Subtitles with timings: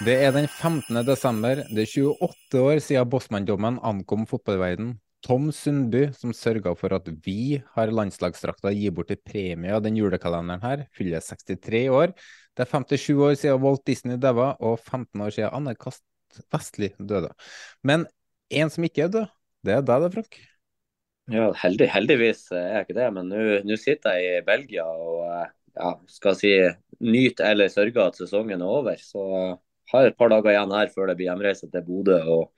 [0.00, 1.02] Det er den 15.
[1.04, 1.60] desember.
[1.68, 4.94] Det er 28 år siden Bossmann-dommen ankom fotballverden.
[5.20, 9.98] Tom Sundby, som sørga for at vi har landslagsdrakta gi bort til premie av den
[10.00, 12.16] julekalenderen her, fyller 63 år.
[12.56, 16.04] Det er 57 år siden Walt Disney daua, og 15 år siden Anne Kast
[16.48, 17.34] Vestli døde.
[17.84, 18.08] Men
[18.48, 19.30] en som ikke er død,
[19.68, 20.42] det er deg, det, Frank.
[21.30, 25.50] Ja, heldig, heldigvis er jeg ikke det, men nå- sitter jeg i Belgia og eh,
[25.76, 26.56] ja, skal si
[27.04, 28.96] nyt eller sørge at sesongen er over.
[28.96, 29.20] Så
[29.92, 32.50] har et par dager igjen her før det blir hjemreise til Bodø og,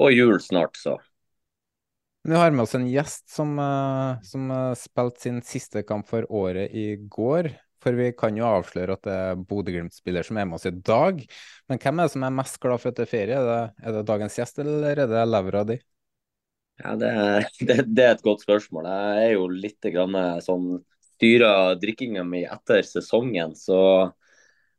[0.00, 0.98] og jul snart, så.
[2.22, 6.26] Vi har med oss en gjest som, eh, som eh, spilte sin siste kamp for
[6.30, 7.50] året i går.
[7.82, 11.18] For vi kan jo avsløre at det er Bodø-Glimt-spiller som er med oss i dag.
[11.66, 13.40] Men hvem er det som er mest glad for at det er ferie?
[13.40, 15.80] Er det, er det dagens gjest, eller er det levra di?
[16.78, 17.10] Ja, det,
[17.66, 18.86] det, det er et godt spørsmål.
[18.86, 20.70] Jeg er jo litt grann sånn
[21.16, 23.80] styrer drikkinga mi etter sesongen, så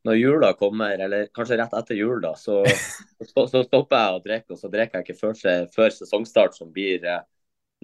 [0.04, 2.60] når jula kommer, eller kanskje rett etter jul, da, så,
[3.24, 4.56] så, så stopper jeg å drikke.
[4.56, 7.22] Og så drikker jeg ikke før, før sesongstart, som blir eh,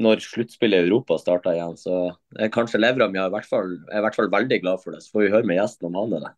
[0.00, 1.78] når sluttspillet i Europa starter igjen.
[1.80, 1.96] Så
[2.38, 5.02] eh, kanskje levra mi er i hvert fall, i hvert fall veldig glad for det.
[5.04, 6.32] Så får vi høre med gjesten om han er det.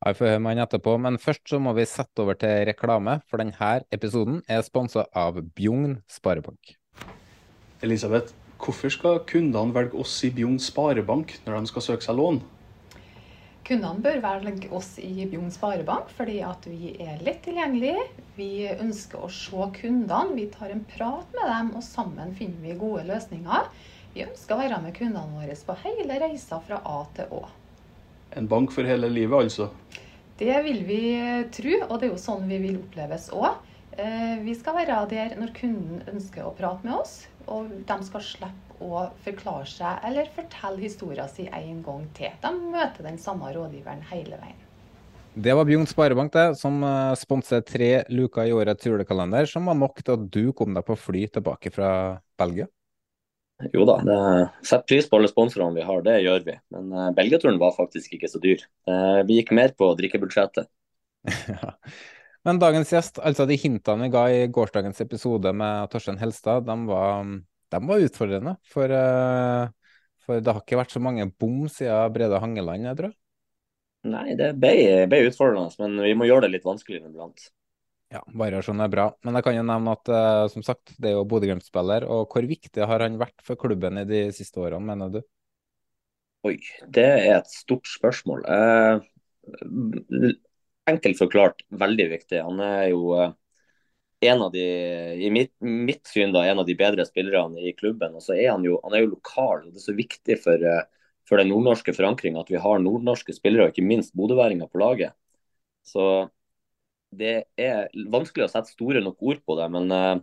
[0.00, 3.18] Jeg får høre med han etterpå, men først så må vi sette over til reklame,
[3.28, 6.76] for denne episoden er sponsa av Bjugn Sparebank.
[7.84, 8.32] Elisabeth,
[8.62, 12.40] hvorfor skal kundene velge oss i Bjugn Sparebank når de skal søke seg lån?
[13.66, 18.02] Kundene bør velge oss i Bjugn Sparebank fordi at vi er lett tilgjengelige.
[18.38, 22.78] Vi ønsker å se kundene, vi tar en prat med dem, og sammen finner vi
[22.80, 23.68] gode løsninger.
[24.14, 27.42] Vi ønsker å være med kundene våre på hele reisa fra A til Å.
[28.38, 29.68] En bank for hele livet, altså.
[30.40, 31.02] Det vil vi
[31.52, 33.60] tro, og det er jo sånn vi vil oppleves òg.
[34.46, 38.69] Vi skal være der når kunden ønsker å prate med oss, og de skal slippe
[38.80, 42.34] å forklare seg eller fortelle historien sin en gang til.
[42.42, 44.66] De møter den samme rådgiveren hele veien.
[45.40, 46.82] Det var Bjugn Sparebank det, som
[47.16, 50.96] sponset tre luker i årets julekalender, som var nok til at du kom deg på
[50.98, 51.90] fly tilbake fra
[52.40, 52.66] Belgia.
[53.74, 54.16] Jo da, det,
[54.64, 56.54] setter pris på alle sponsorene vi har, det gjør vi.
[56.74, 58.62] Men uh, Belgiaturen var faktisk ikke så dyr.
[58.88, 60.70] Uh, vi gikk mer på drikkebudsjettet.
[61.50, 61.74] Ja.
[62.48, 66.76] Men dagens gjest, altså de hintene vi ga i gårsdagens episode med Torstein Helstad, de
[66.88, 67.26] var,
[67.70, 68.56] de var utfordrende.
[68.70, 73.16] For, uh, for det har ikke vært så mange bom siden Brede Hangeland, jeg tror.
[74.10, 74.74] Nei, det ble,
[75.12, 77.50] ble utfordrende, men vi må gjøre det litt vanskeligere iblant.
[78.10, 79.04] Ja, variasjon er bra.
[79.22, 82.08] Men jeg kan jo nevne at uh, som sagt, det er jo Bodø-Glimt-spiller.
[82.10, 85.20] Og hvor viktig har han vært for klubben i de siste årene, mener du?
[86.48, 86.56] Oi,
[86.88, 88.42] det er et stort spørsmål.
[88.48, 88.98] Uh,
[90.90, 92.40] enkelt forklart veldig viktig.
[92.48, 93.30] Han er jo uh,
[94.20, 94.64] en av de,
[95.16, 98.16] i mitt, mitt, syn da, en av de bedre spillerne i klubben.
[98.16, 99.64] Og så er han jo, han er jo lokal.
[99.64, 100.66] og Det er så viktig for,
[101.28, 105.16] for den nordnorske forankringa at vi har nordnorske spillere, og ikke minst bodøværinger på laget.
[105.88, 106.04] Så
[107.16, 110.20] det er vanskelig å sette store nok ord på det, men uh,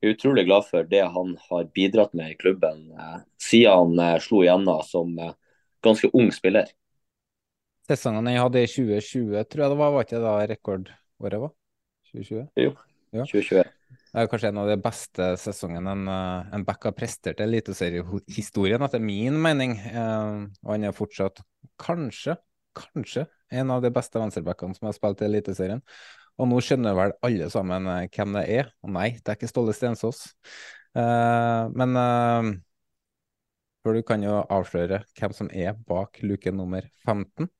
[0.00, 4.20] jeg er utrolig glad for det han har bidratt med i klubben uh, siden han
[4.22, 5.16] slo igjennom som
[5.82, 6.68] ganske ung spiller.
[7.88, 11.56] Sesongen jeg hadde i 2020, tror jeg det var, var ikke da rekordåret var?
[12.12, 12.44] 2020?
[12.60, 12.76] Jo,
[13.12, 13.24] ja.
[13.24, 13.76] 2020.
[14.10, 16.08] Det er kanskje en av de beste sesongene en,
[16.56, 19.76] en back har prestert i eliteseriehistorien, etter min mening.
[19.86, 21.38] og han er fortsatt
[21.78, 22.34] kanskje,
[22.74, 25.82] kanskje en av de beste venstrebackene som har spilt i Eliteserien.
[26.40, 28.70] Og nå skjønner vel alle sammen hvem det er.
[28.86, 30.22] Og nei, det er ikke Ståle Stensås.
[30.96, 32.50] Eh, men eh,
[33.84, 37.50] for du kan jo avsløre hvem som er bak luke nummer 15.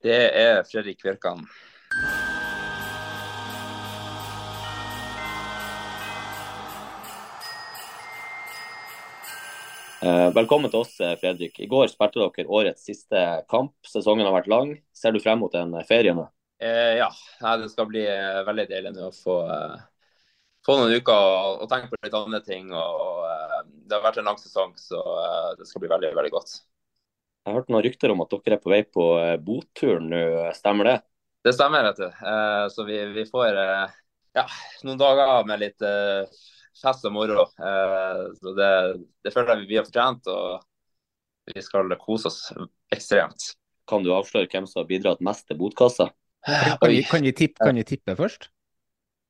[0.00, 1.44] Det er Fredrik Virkan.
[10.00, 11.58] Velkommen til oss, eh, Fredrik.
[11.60, 13.74] I går spilte dere årets siste kamp.
[13.84, 14.74] Sesongen har vært lang.
[14.92, 16.26] Ser du frem mot en ferie nå?
[16.60, 17.08] Eh, ja,
[17.56, 19.78] det skal bli eh, veldig deilig nå å få, eh,
[20.66, 22.68] få noen uker og, og, tenke på litt andre ting.
[22.72, 25.00] Og, eh, det har vært en lang sesong, så
[25.58, 26.58] det skal bli veldig, veldig godt.
[27.40, 29.06] Jeg har hørt noen rykter om at dere er på vei på
[29.40, 30.20] botur nå,
[30.54, 30.96] stemmer det?
[31.48, 32.08] Det stemmer, vet du.
[32.68, 33.56] så vi, vi får
[34.36, 34.44] ja,
[34.84, 35.86] noen dager med litt
[36.82, 37.46] fest og moro.
[37.60, 38.70] Eh, så det,
[39.24, 42.40] det, føler jeg vi har fortjent, og vi skal kose oss
[42.94, 43.52] ekstremt.
[43.90, 46.10] Kan du avsløre hvem som har bidratt mest til botkassa?
[46.46, 48.48] Kan vi, kan vi, tippe, kan vi tippe først?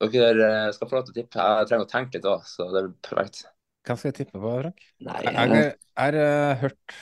[0.00, 1.48] Dere eh, skal få lov til å tippe.
[1.60, 3.42] Jeg trenger å tenke litt òg, så det blir perfekt.
[3.86, 4.86] Hvem skal jeg tippe på, Frank?
[5.08, 6.16] Nei, jeg har
[6.60, 6.96] hørt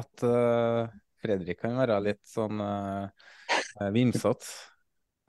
[0.00, 0.88] at uh,
[1.20, 3.08] Fredrik kan være litt sånn uh,
[3.92, 4.71] vimsete.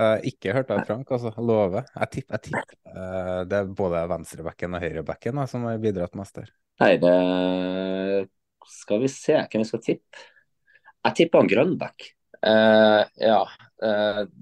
[0.01, 1.29] Uh, ikke hørt av Frank, altså.
[1.37, 1.85] Lover.
[1.93, 6.49] Jeg tipper tipp, uh, det er både venstrebacken og høyrebacken som har bidratt mest der.
[6.81, 7.13] Nei, det
[8.73, 10.23] Skal vi se hvem vi skal tippe.
[11.03, 12.07] Jeg tipper han Grønbæk.
[12.43, 13.43] Uh, ja,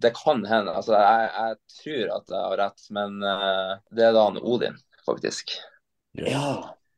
[0.01, 0.73] det kan hende.
[0.77, 3.15] Altså, jeg, jeg, tror at jeg har rett, men
[3.89, 4.77] det er da han Odin,
[5.07, 5.55] faktisk.
[6.19, 6.29] Yes.
[6.29, 6.51] Ja.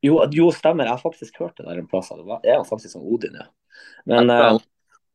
[0.03, 0.89] Jo, jo, stemmer.
[0.89, 2.11] Jeg har faktisk hørt det der en plass.
[2.43, 3.47] Det er faktisk som Odin, ja.
[4.11, 4.27] Men,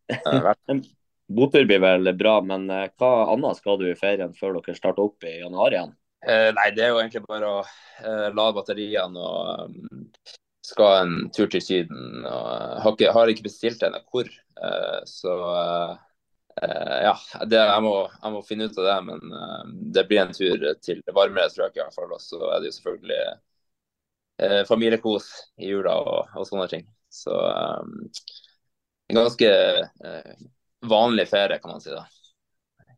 [0.70, 0.80] men
[1.28, 5.04] Botur blir vel bra, men eh, hva annet skal du i ferien før dere starter
[5.04, 5.92] opp i januar igjen?
[6.24, 10.06] Eh, nei, det er jo egentlig bare å eh, lade batteriene og um,
[10.64, 12.24] skal en tur til Syden.
[12.24, 14.30] Og, uh, har, ikke, har, ikke, bestilt ennå hvor,
[14.62, 15.92] uh, så uh,
[16.58, 17.12] ja.
[17.44, 19.36] Det, jeg, må, jeg, må, finne ut av det, men
[19.94, 22.10] det blir en tur til varmere strøk i hvert fall.
[22.16, 25.28] Og så er det jo selvfølgelig familiekos
[25.62, 26.82] i jula og, og, sånne ting.
[27.14, 27.94] Så um,
[29.14, 29.52] ganske
[30.86, 31.90] vanlig ferie, kan man si.
[31.94, 32.04] da.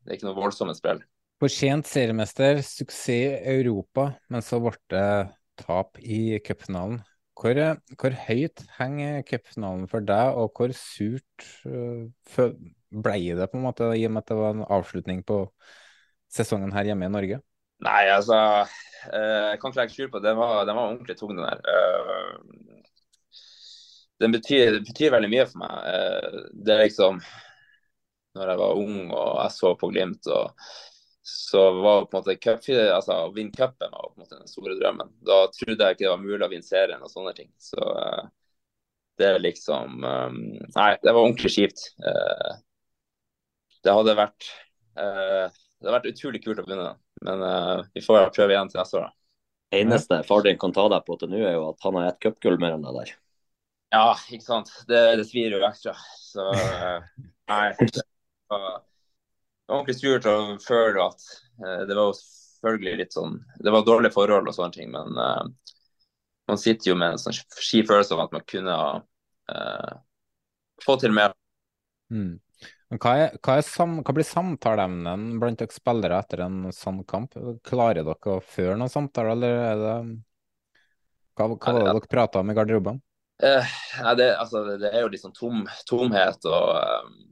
[0.00, 1.02] Det er ikke noe voldsomme spill.
[1.40, 3.20] Fortjent seriemester, suksess i
[3.54, 5.06] Europa, men så ble det
[5.60, 7.00] tap i cupfinalen.
[7.40, 7.56] Hvor,
[7.96, 12.50] hvor, høyt henger cupfinalen for deg, og hvor surt uh,
[12.92, 15.46] ble det på en måte, i og med at det var en avslutning på
[16.30, 17.40] sesongen her hjemme i Norge?
[17.80, 20.28] Nei, altså uh, Jeg kan ikke legge skjul på det.
[20.28, 21.62] Den var, den var ordentlig tung, den der.
[24.20, 26.42] Den betyr, betyr veldig mye for meg.
[26.52, 27.22] det er liksom
[28.38, 30.26] når jeg var ung og jeg så på Glimt.
[30.30, 30.54] og
[31.22, 34.50] så var på en måte cup, altså, Å vinne cupen var på en måte den
[34.50, 35.12] store drømmen.
[35.26, 37.50] Da trodde jeg ikke det var mulig å vinne serien og sånne ting.
[37.60, 38.24] Så uh,
[39.20, 40.40] det er liksom um,
[40.74, 41.86] Nei, det var ordentlig kjipt.
[42.00, 42.58] Uh,
[43.84, 44.50] det hadde vært
[44.98, 46.90] uh, Det hadde vært utrolig kult å vinne,
[47.24, 47.46] men
[47.94, 49.08] vi får prøve igjen til neste år.
[49.70, 52.10] Det eneste far din kan ta deg på til nå, er jo at han har
[52.10, 53.12] ett cupgull mer enn deg der.
[53.94, 54.72] Ja, ikke sant.
[54.90, 55.94] Det, det svir jo ekstra.
[56.20, 56.50] Så
[57.50, 57.66] nei
[58.50, 58.82] var
[59.70, 61.26] ordentlig surt og føle at
[61.62, 65.46] uh, det var selvfølgelig litt sånn Det var dårlige forhold og sånne ting, men uh,
[66.50, 69.98] man sitter jo med en sånn ski følelse av at man kunne ha uh,
[70.82, 71.36] fått til mer.
[72.10, 72.40] Mm.
[72.96, 77.36] Hva, er, hva, er sam, hva, blir samtaleemnen blant dere spillere etter en sånn kamp?
[77.66, 79.94] Klarer dere å føre noen samtaler, eller er det
[81.38, 82.98] Hva, hva var det dere prata om i garderoben?
[83.40, 83.70] Uh,
[84.18, 87.30] det, altså, det, er jo litt sånn tom, tomhet og Eh,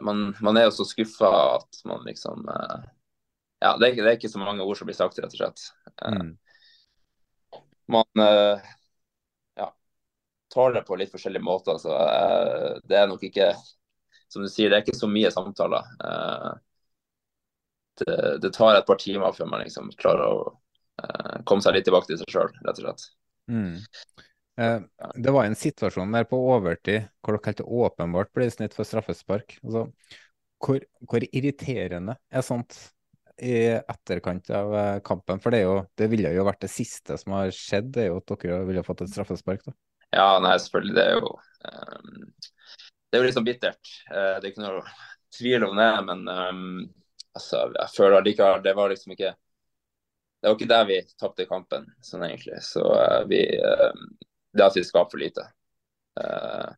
[0.00, 2.84] man, man, er jo så skuffa at man liksom eh,
[3.58, 5.40] Ja, det er, ikke, det er, ikke, så mange ord som blir sagt, rett og
[5.40, 5.62] slett.
[6.04, 6.34] Eh, mm.
[7.94, 8.22] Man
[9.56, 9.66] ja,
[10.52, 11.78] tar det på litt forskjellige måter.
[11.78, 11.94] Så
[12.82, 13.52] det er nok ikke
[14.26, 15.86] Som du sier, det er ikke så mye samtaler.
[17.96, 20.40] Det, det tar et par timer før man liksom klarer å
[21.46, 23.06] komme seg litt tilbake til seg sjøl, rett og slett.
[23.46, 23.78] Mm.
[24.58, 24.80] Eh,
[25.14, 29.58] det var en situasjon der på overtid hvor dere helt åpenbart ble snitt for straffespark.
[29.62, 29.86] Altså,
[30.64, 32.78] hvor, hvor, irriterende er sånt
[33.36, 35.42] i etterkant av eh, kampen?
[35.44, 38.20] For det, jo, det, ville jo vært det siste som har skjedd, det er jo
[38.22, 39.66] at dere ville fått et straffespark.
[39.66, 39.76] da.
[40.16, 40.96] Ja, nei, selvfølgelig.
[40.96, 42.28] Det er jo um,
[43.06, 43.96] det er jo litt sånn bittert.
[44.08, 44.84] Uh, det er ikke noe
[45.36, 46.62] tvil om det, men um,
[47.36, 49.34] altså, jeg føler allikevel det var liksom ikke
[50.40, 52.60] det var ikke der vi tapte kampen, sånn egentlig.
[52.64, 54.25] Så uh, vi, uh,
[54.56, 55.46] det at vi skaper for lite.
[56.20, 56.72] Uh,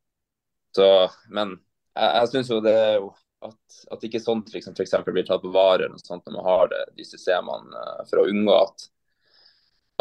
[0.77, 0.89] så,
[1.33, 1.57] men
[1.95, 3.11] jeg, jeg syns jo det er jo
[3.47, 4.97] at, at ikke sånt liksom, f.eks.
[5.07, 8.23] blir tatt på vare eller noe sånt når man har det, de systemene uh, for
[8.23, 8.89] å unngå at,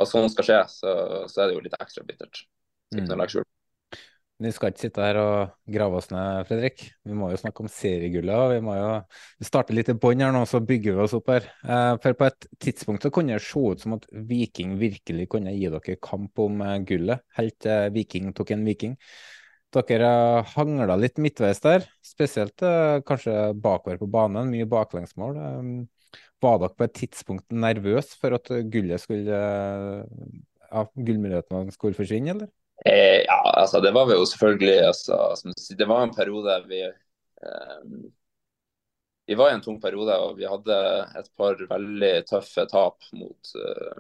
[0.02, 0.96] at sånt skal skje, så,
[1.30, 2.44] så, er det jo litt ekstra bittert.
[2.94, 3.18] Så
[4.38, 6.84] Vi skal ikke sitte her og grave oss ned, Fredrik.
[7.10, 8.52] Vi må jo snakke om seriegullet.
[8.52, 8.90] Vi må jo
[9.48, 11.48] starte litt i bånn her nå, så bygger vi oss opp her.
[11.66, 15.56] Eh, for på et tidspunkt så kunne det se ut som at Viking virkelig kunne
[15.56, 18.94] gi dere kamp om eh, gullet, helt til Viking tok en Viking.
[19.74, 20.12] Dere
[20.54, 24.54] hangla litt midtveis der, spesielt eh, kanskje bakover på banen.
[24.54, 25.42] Mye baklengsmål.
[26.46, 32.54] Var dere på et tidspunkt nervøs for at gullet skulle ja, gullmulighetene skulle forsvinne, eller?
[32.88, 35.18] Eh, ja, altså det var jo selvfølgelig altså,
[35.80, 37.82] Det var en periode vi eh,
[39.28, 40.76] Vi var i en tung periode, og vi hadde
[41.20, 43.98] et par veldig tøffe tap mot eh,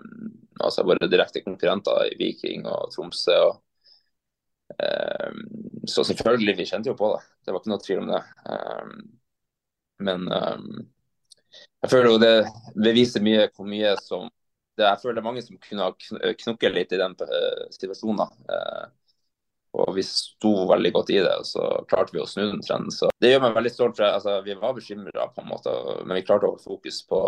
[0.63, 3.36] altså våre direkte konkurrenter i Viking og Tromsø.
[3.50, 3.58] og
[4.79, 5.36] eh,
[5.88, 7.25] Så selvfølgelig, vi kjente jo på det.
[7.44, 8.24] Det var ikke noe tvil om det.
[8.53, 8.96] Eh,
[10.08, 10.63] men eh,
[11.84, 12.36] jeg føler jo det
[12.88, 14.32] beviser mye hvor mye som
[14.78, 18.34] det, Jeg føler det er mange som kunne ha knukket litt i den uh, situasjonen.
[18.52, 18.86] Uh,
[19.78, 22.94] og vi sto veldig godt i det, og så klarte vi å snu den trenden.
[22.94, 23.98] Så det gjør meg veldig stolt.
[24.00, 27.20] For, altså, vi var bekymra, på en måte, men vi klarte å holde fokus på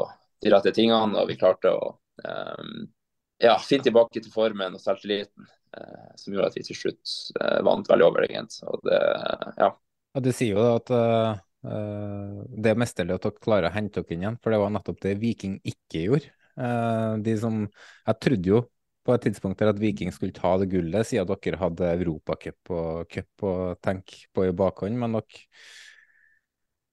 [0.41, 1.19] de rette tingene.
[1.19, 1.91] Og vi klarte å
[2.23, 2.87] um,
[3.43, 5.45] ja, finne tilbake til formen og selvtilliten,
[5.77, 7.13] uh, som gjorde at vi til slutt
[7.67, 8.57] vant veldig overlegent.
[8.71, 9.03] Og det,
[9.59, 9.69] ja.
[10.17, 10.89] Og Du sier jo at
[11.59, 15.01] det er mesterlig at dere klarer å hente dere inn igjen, for det var nettopp
[15.03, 16.33] det Viking ikke gjorde.
[16.59, 18.61] Eh, de som Jeg trodde jo
[19.07, 23.09] på et tidspunkt der at Viking skulle ta det gullet, siden dere hadde Europacup og
[23.09, 25.45] cup å tenke på i bakhånd, men dere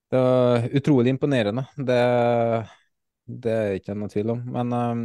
[0.06, 1.64] Det var utrolig imponerende.
[1.74, 2.00] Det,
[3.26, 4.44] det er ikke noe tvil om.
[4.54, 5.00] Men um,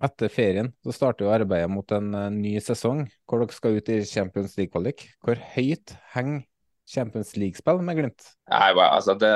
[0.00, 3.90] etter ferien så starter jo arbeidet mot en uh, ny sesong, hvor dere skal ut
[3.92, 5.04] i Champions League-kvalik.
[5.20, 6.46] Hvor høyt henger
[6.88, 8.30] Champions League-spill med Glimt?
[8.48, 9.34] Nei, altså det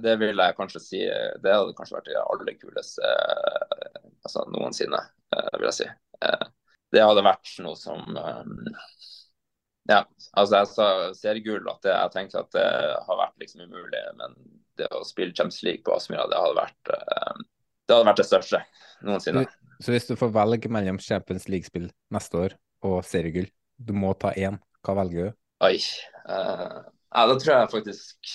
[0.00, 3.12] det vil jeg kanskje si Det hadde kanskje vært det aller kuleste
[4.22, 5.00] altså, noensinne,
[5.36, 5.88] eh, vil jeg si.
[6.24, 6.44] Eh,
[6.92, 8.82] det hadde vært noe som eh,
[9.90, 10.02] Ja,
[10.38, 12.68] altså jeg sa seriegull at det, jeg tenkte at det
[13.08, 14.36] har vært liksom umulig, men
[14.78, 16.92] det å spille Champions League på Aspmyra, det hadde vært
[17.82, 18.60] det hadde vært det største
[19.04, 19.42] noensinne.
[19.82, 22.54] Så hvis du får velge mellom Champions League-spill neste år
[22.86, 25.38] og seriegull, du må ta én, hva velger du?
[25.66, 25.76] Oi.
[26.22, 28.30] Uh, ja, da tror jeg faktisk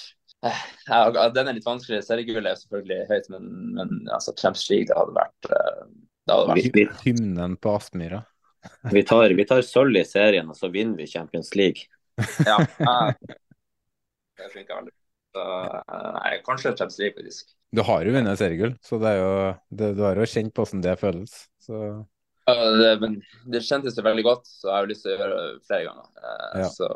[0.45, 2.03] ja, den er litt vanskelig.
[2.05, 5.83] Seriegullet er selvfølgelig høyt, men, men altså, Champions League det hadde vært, eh,
[6.27, 6.99] det hadde vært...
[7.05, 8.21] Hymnen på Aspmyra.
[8.95, 11.87] vi tar, vi tar sølv i serien, og så vinner vi Champions League.
[12.45, 12.57] ja,
[14.37, 14.95] det funker veldig
[15.37, 17.51] Nei, kanskje Champions League, faktisk.
[17.77, 19.33] Du har jo vunnet seriegull, så det er jo,
[19.77, 21.35] det, du har jo kjent på hvordan det føles.
[21.61, 21.81] Så...
[22.47, 23.19] Ja, det, men
[23.51, 26.09] det kjentes jo veldig godt, så jeg har lyst til å gjøre det flere ganger.
[26.23, 26.69] Eh, ja.
[26.73, 26.89] så...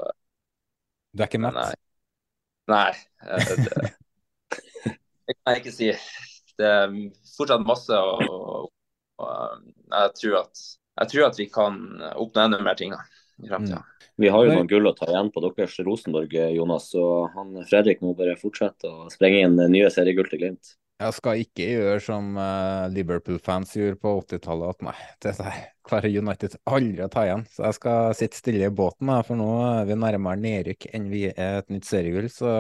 [1.12, 1.60] Du er ikke mett?
[1.60, 1.90] Nei.
[2.70, 2.91] Nei,
[3.25, 3.94] eh, det,
[5.27, 5.89] det kan jeg ikke si.
[6.60, 6.94] Det er
[7.34, 8.70] fortsatt masse, og,
[9.22, 9.32] og
[9.89, 10.62] jeg, tror at,
[11.01, 13.01] jeg, tror at, vi kan oppnå enda mer ting i.
[13.41, 13.72] Mm.
[14.22, 16.91] Vi har jo noen gull å ta igjen på deres Rosenborg, Jonas.
[16.94, 20.75] Så han Fredrik må bare fortsette å sprenge inn nye seriegull til Glimt.
[21.01, 22.36] Jeg skal ikke gjøre som
[22.94, 25.34] Liverpool-fans gjorde på 80-tallet, at nei, det
[25.88, 27.45] klarer United aldri å ta igjen.
[27.51, 31.09] Så jeg skal sitte stille i båten, da, for nå er vi nærmere nedrykk enn
[31.11, 32.29] vi er et nytt seriegull.
[32.33, 32.51] Så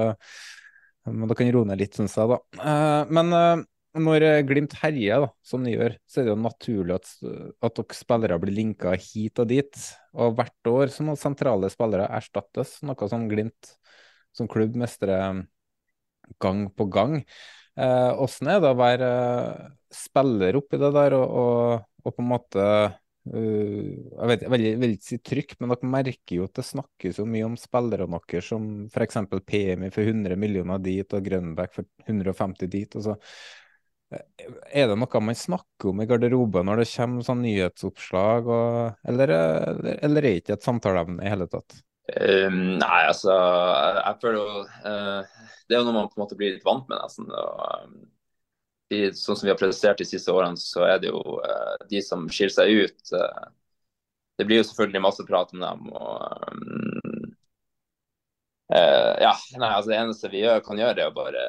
[1.09, 2.37] men da kan roe ned litt, syns jeg, da.
[2.61, 3.63] Uh, men uh,
[4.05, 7.09] når Glimt herjer, da, som de gjør, så er det jo naturlig at,
[7.65, 9.81] at dere spillere blir linka hit og dit.
[10.13, 13.73] Og hvert år så må sentrale spillere erstattes, noe som Glimt
[14.37, 15.43] som klubb mestrer
[16.39, 17.19] gang på gang.
[17.75, 22.23] Åssen eh, er det å være eh, spiller oppi det der og, og, og på
[22.23, 22.65] en måte
[23.21, 27.25] Jeg vet, jeg vil ikke si trykk, men dere merker jo at det snakkes jo
[27.29, 29.19] mye om spillerne deres som f.eks.
[29.45, 32.97] PMI for 100 millioner dit og Grønbæk for 150 dit.
[32.97, 33.17] og så
[34.11, 39.35] er det noe man snakker om i garderoben når det kommer sånn nyhetsoppslag, og, eller,
[39.37, 41.77] eller, eller er det ikke et samtaleemne i hele tatt?
[42.11, 46.35] Um, nei, altså jeg føler jo uh, Det er jo noe man på en måte
[46.35, 47.29] blir litt vant med, nesten.
[47.29, 48.01] Og, um,
[48.93, 52.01] i, sånn som vi har produsert de siste årene, så er det jo uh, de
[52.05, 53.13] som skiller seg ut.
[53.13, 53.45] Uh,
[54.39, 55.91] det blir jo selvfølgelig masse prat om dem.
[55.93, 57.29] og um,
[58.71, 61.41] ja, nei, altså Det eneste vi gjør, kan gjøre, er å bare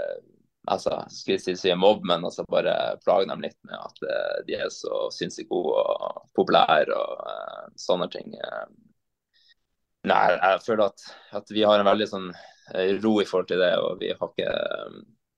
[0.66, 4.72] altså, skal jeg si mobb, men altså bare plage dem litt med at de er
[4.74, 8.34] så sinnssykt gode og populære og sånne ting.
[10.10, 11.04] Nei, jeg føler at,
[11.38, 12.30] at, vi har en veldig sånn
[12.74, 13.72] eh, ro i forhold til det.
[13.78, 14.54] og Vi har ikke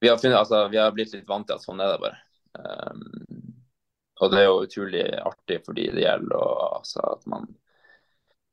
[0.04, 2.18] vi har, funnet, altså, vi har blitt litt vant til at sånn er det bare.
[2.60, 3.04] Um,
[4.20, 6.34] og det er jo utrolig artig for de det gjelder.
[6.36, 7.48] og altså, at man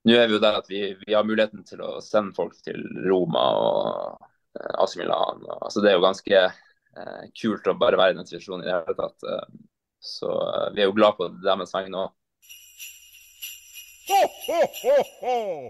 [0.08, 2.80] Nå er vi jo der at vi, vi har muligheten til å sende folk til
[3.06, 4.24] Roma og
[4.58, 5.44] uh, AC Milan.
[5.44, 8.72] Og, altså, det er jo ganske uh, kult å bare være i den situasjonen i
[8.72, 9.28] det hele tatt.
[9.28, 10.32] Uh, så
[10.74, 12.16] vi er jo glad på deres vegne òg.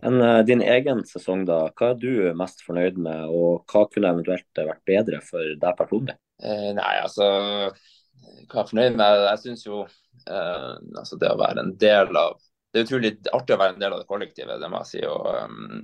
[0.01, 1.63] Men uh, din egen sesong, da.
[1.77, 6.17] Hva er du mest fornøyd med, og hva kunne eventuelt vært bedre for deg personlig?
[6.41, 7.27] Uh, nei, altså
[7.69, 9.25] Hva jeg er fornøyd med?
[9.27, 12.39] Jeg syns jo uh, altså det å være en del av
[12.71, 15.03] Det er utrolig artig å være en del av det kollektivet, det må jeg si.
[15.05, 15.83] og um,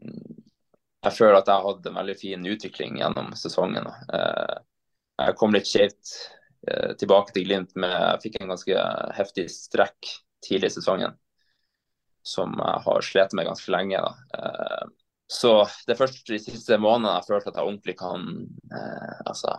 [1.06, 3.86] jeg føler at jeg har hatt en veldig fin utvikling gjennom sesongen.
[4.10, 6.16] jeg kom litt skjevt
[7.00, 8.82] tilbake til Glimt, men jeg fikk en ganske
[9.16, 10.10] heftig strekk
[10.44, 11.14] tidlig i sesongen
[12.28, 14.02] som jeg har slitt med ganske lenge.
[14.04, 14.90] da.
[15.28, 15.54] Så
[15.86, 18.28] det er først de siste månedene jeg følte at jeg ordentlig kan
[19.28, 19.58] altså,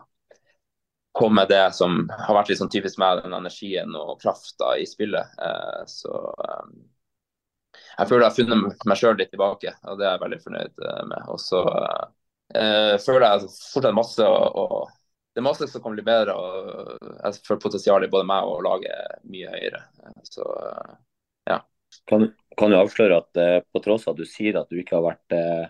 [1.17, 4.87] komme med det som har vært litt sånn typisk meg, den energien og krafta i
[4.89, 5.37] spillet.
[5.93, 6.15] Så
[7.99, 10.85] jeg føler jeg har funnet meg sjøl litt tilbake, og det er jeg veldig fornøyd
[11.11, 11.19] med.
[11.35, 14.69] Og så uh, føler jeg fortsatt masse å
[15.39, 16.35] det er masse som kan bli bedre.
[16.35, 19.85] og Jeg føler potensialet i både meg og laget mye høyere.
[20.27, 20.43] Så
[21.47, 21.61] ja.
[22.11, 22.25] Kan,
[22.59, 25.05] kan du avsløre at eh, på tross av at du sier at du ikke har
[25.07, 25.67] vært eh,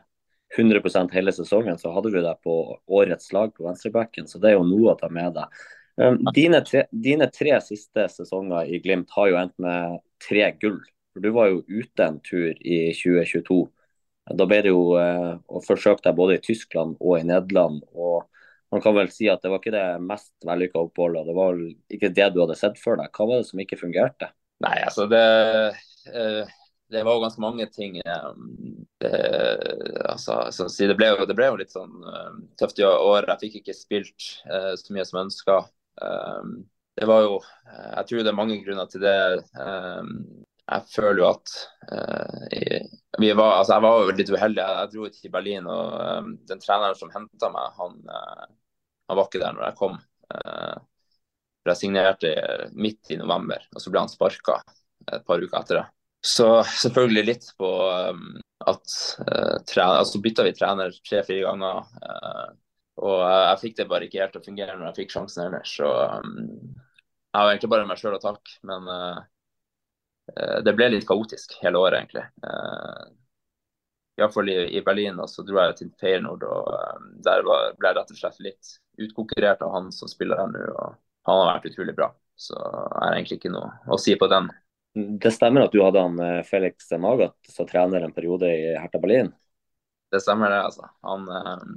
[0.56, 2.54] 100% hele sesongen, så hadde du deg på
[2.98, 5.58] årets lag på venstrebacken, så det er jo noe å ta med deg.
[5.98, 10.78] Um, dine, tre, dine tre siste sesonger i Glimt har jo endt med tre gull.
[11.12, 13.58] For Du var jo ute en tur i 2022.
[14.38, 17.82] Da ble det jo eh, forsøkt deg både i Tyskland og i Nederland.
[17.92, 18.28] og
[18.70, 21.24] man kan vel si at det var ikke det mest vellykka oppholdet.
[21.24, 23.08] Det var vel ikke det du hadde sett for deg.
[23.16, 24.28] Hva var det som ikke fungerte?
[24.64, 25.22] Nei, altså det,
[26.12, 26.57] eh,
[26.90, 27.98] det var jo ganske mange ting.
[28.00, 28.30] Eh,
[30.08, 30.38] altså,
[30.78, 33.28] det, ble jo, det, ble jo, litt sånn eh, tøft i år.
[33.34, 35.58] Jeg fikk ikke spilt så mye som ønska.
[36.98, 39.18] Det var jo Jeg tror det er mange grunner til det.
[40.68, 41.54] Jeg føler jo at
[43.18, 44.62] vi var, altså jeg var jo litt uheldig.
[44.62, 48.00] Jeg dro til Berlin, og den treneren som henta meg, han
[49.08, 49.96] han var ikke der når jeg kom.
[50.28, 50.76] Uh,
[51.68, 52.32] jeg signerte
[52.76, 54.60] midt i november, og så ble han sparka
[55.12, 55.86] et par uker etter det.
[56.24, 57.68] Så selvfølgelig litt på
[58.10, 58.24] um,
[58.66, 61.86] at uh, trener, altså bytta vi trener tre-fire ganger.
[62.02, 62.48] Uh,
[62.98, 65.76] og jeg fikk det bare ikke helt til å fungere når jeg fikk sjansen ellers.
[65.78, 66.34] Så um,
[67.28, 69.22] jeg har egentlig bare meg sjøl å takke, men uh,
[70.66, 72.26] det ble litt kaotisk hele året, egentlig.
[72.42, 73.06] Uh,
[74.18, 75.20] Iallfall i, i Berlin.
[75.22, 78.40] Og så dro jeg til Feyenoord, og um, der var, ble jeg rett og slett
[78.44, 80.64] litt utkonkurrert av han som spiller her nå.
[80.74, 80.96] og
[81.30, 82.10] Han har vært utrolig bra.
[82.38, 84.50] Så jeg har egentlig ikke noe å si på den.
[85.22, 89.00] Det stemmer at du hadde han eh, Felix Magath som trener en periode i Hertha
[89.02, 89.30] Berlin?
[90.12, 90.88] Det stemmer det, altså.
[91.04, 91.74] Han, um,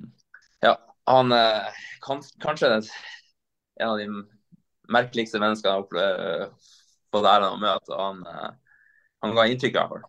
[0.63, 0.75] ja,
[1.09, 4.07] han eh, kan, kanskje en av de
[4.91, 6.53] merkeligste menneskene jeg har
[7.11, 7.99] fått æren av å møte.
[7.99, 8.79] Han, eh,
[9.25, 10.07] han ga inntrykk, i hvert fall.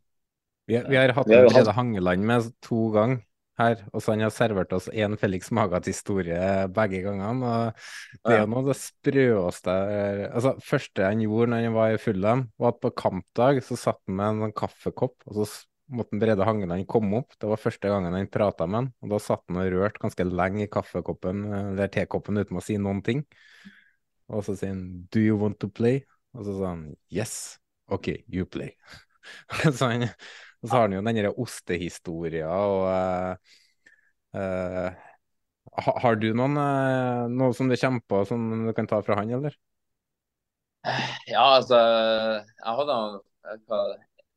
[0.71, 3.23] Vi, vi, har hatt en Brede Hangeland med to ganger
[3.61, 7.51] her, og så han har servert oss én Felix Magat-historie begge gangene.
[7.51, 9.75] og Det er jo noe av det sprøeste
[10.31, 14.01] altså, første han gjorde når han var i Fulham, var at på kampdag så satt
[14.09, 15.49] han med en kaffekopp, og så
[15.93, 17.35] måtte Brede Hangeland komme opp.
[17.37, 20.27] Det var første gangen han prata med han, og da satt han og rørte ganske
[20.29, 23.27] lenge i kaffekoppen eller tekoppen uten å si noen ting.
[24.33, 27.59] Og så sier han 'Do you want to play?' Og så sa han 'Yes'.
[27.93, 28.73] OK, you play.
[29.77, 30.09] så han
[30.63, 33.57] og så har han jo den ostehistoria og uh,
[34.39, 34.93] uh,
[36.05, 39.33] Har du noen uh, noe som du kommer på som du kan ta fra han,
[39.41, 39.59] eller?
[41.31, 43.21] Ja, altså Jeg hadde han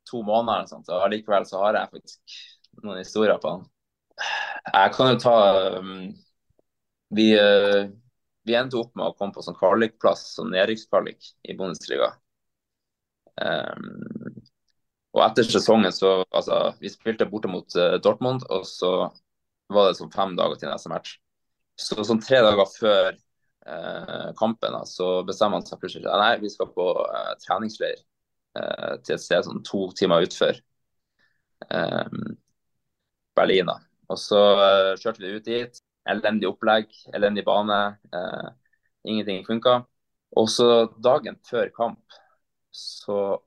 [0.06, 2.36] to måneder, eller sånt, og allikevel så har jeg faktisk
[2.82, 3.64] noen historier på han.
[4.66, 5.34] Jeg kan jo ta
[5.76, 5.90] um,
[7.14, 7.26] Vi,
[8.46, 12.12] vi endte opp med å komme på sånn kvalikplass, sånn nedrykkskvalik i Bundesliga.
[13.36, 14.15] Um,
[15.16, 18.90] og etter sesongen så altså, Vi spilte borte mot uh, Dortmund, og så
[19.72, 21.16] var det sånn fem dager til neste match.
[21.80, 26.34] Så sånn tre dager før uh, kampen da, så bestemmer man seg plutselig at nei,
[26.44, 28.04] vi skal på uh, treningsleir
[29.04, 30.56] til et sted sånn to timer utfor
[33.36, 33.68] Berlin.
[33.68, 33.74] da.
[34.08, 34.38] Og så
[34.96, 35.76] kjørte vi ut dit.
[36.08, 37.98] Elendig opplegg, elendig bane.
[39.04, 39.74] ingenting funka.
[40.40, 42.16] Og så dagen før kamp
[42.72, 43.42] så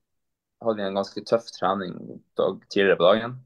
[0.66, 1.96] hadde en ganske tøff trening
[2.38, 3.38] dag, tidligere på dagen.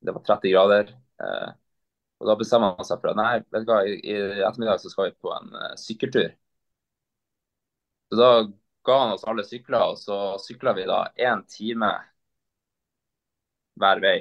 [0.00, 0.92] Det var 30 grader.
[1.22, 1.50] Eh,
[2.18, 4.90] og Da bestemmer man seg for at nei, vet du hva, i, i ettermiddag så
[4.92, 6.32] skal vi på en uh, sykkeltur.
[8.10, 8.30] Så Da
[8.88, 11.92] ga han oss alle sykler, og så sykla vi da én time
[13.78, 14.16] hver vei.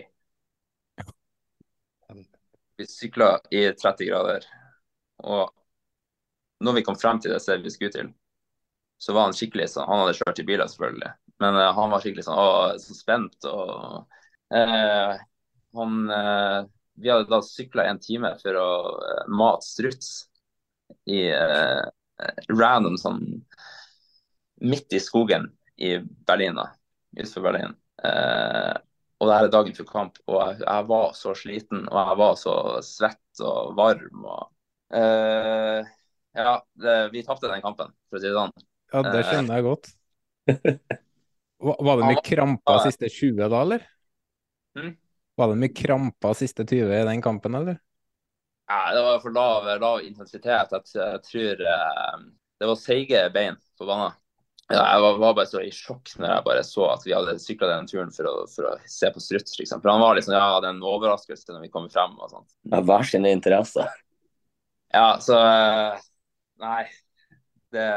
[2.77, 4.45] Vi sykla i 30 grader.
[5.25, 5.49] Og
[6.61, 8.11] når vi kom frem til det stedet vi skulle til,
[9.01, 11.13] så var han skikkelig sånn Han hadde kjørt i biler, selvfølgelig.
[11.39, 13.37] Men uh, han var skikkelig sånn, å, så spent.
[13.49, 14.07] og
[14.53, 15.17] uh,
[15.77, 16.59] han, uh,
[16.97, 18.69] Vi hadde da sykla en time for å
[19.29, 20.25] mate struts
[21.05, 21.27] i
[22.49, 23.19] random sånn
[24.65, 25.45] midt i skogen
[25.77, 26.71] i Berlin, da,
[27.13, 27.75] utenfor Berlin.
[28.01, 32.19] og det her er dagen før kamp, og jeg, jeg, var så sliten og jeg
[32.23, 32.55] var så
[32.87, 34.25] svett og varm.
[34.25, 34.97] og
[36.33, 38.55] Ja, det, vi tapte den kampen, for å si det sånn.
[38.95, 39.91] Ja, det kjenner jeg godt.
[41.59, 43.85] Var det mye kramper siste 20 da, eller?
[44.77, 44.93] Mm.
[45.37, 47.79] Var det mye kramper siste 20 i den kampen, eller?
[48.67, 50.73] Ja, det var for lav, lav intensitet.
[50.75, 52.15] Jeg, jeg tror eh,
[52.59, 54.17] det var seige bein på banen.
[54.67, 57.37] ja, jeg var, var, bare så i sjokk når jeg bare så at vi hadde
[57.39, 59.55] sykla den turen for å, for å se på struts.
[59.61, 59.81] Liksom.
[59.81, 62.17] For han var liksom, ja, det er en overraskelse når vi kommer frem.
[62.19, 62.49] og sånt.
[62.67, 63.87] Ja, Hver sine interesser.
[64.93, 65.39] Ja, så
[66.57, 66.87] Nei.
[67.71, 67.87] Det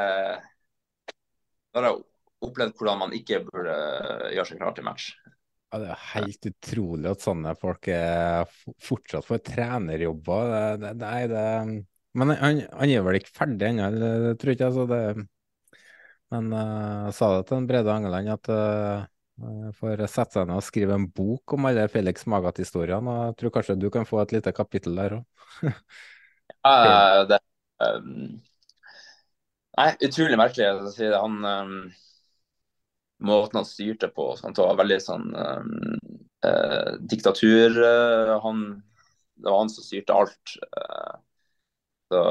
[1.71, 2.01] Da har jeg
[2.45, 3.75] opplevd hvordan man ikke burde
[4.35, 5.11] gjøre seg klar til match.
[5.71, 8.49] Ja, Det er helt utrolig at sånne folk er
[8.83, 10.55] fortsatt får trenerjobber.
[10.83, 11.45] Det, det, det,
[12.19, 14.77] men han, han, er vel ikke ferdig ennå, tror ikke jeg.
[14.77, 15.03] Så det,
[16.35, 19.07] men uh, jeg sa det til Brede Angeland at uh,
[19.79, 23.15] får sette seg ned og skrive en bok om alle Felix Magat-historiene.
[23.15, 25.25] og Jeg tror kanskje du kan få et lite kapittel der òg.
[26.67, 27.41] ja, det
[27.81, 28.41] um,
[29.79, 30.67] Nei, utrolig merkelig.
[30.83, 31.17] å si det.
[31.17, 31.77] Han um,
[33.21, 35.67] Måten han styrte på det var veldig sånn eh,
[36.47, 37.77] uh, diktatur.
[37.77, 38.63] Uh, han,
[39.37, 40.55] det var han som styrte alt.
[40.73, 41.19] Uh,
[42.11, 42.23] så